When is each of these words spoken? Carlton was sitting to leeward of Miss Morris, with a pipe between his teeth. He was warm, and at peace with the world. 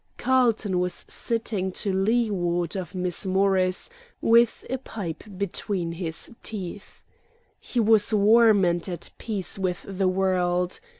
Carlton 0.17 0.79
was 0.79 1.05
sitting 1.07 1.71
to 1.71 1.93
leeward 1.93 2.75
of 2.75 2.95
Miss 2.95 3.23
Morris, 3.23 3.87
with 4.19 4.65
a 4.67 4.79
pipe 4.79 5.23
between 5.37 5.91
his 5.91 6.33
teeth. 6.41 7.03
He 7.59 7.79
was 7.79 8.11
warm, 8.11 8.65
and 8.65 8.89
at 8.89 9.11
peace 9.19 9.59
with 9.59 9.85
the 9.87 10.07
world. 10.07 10.79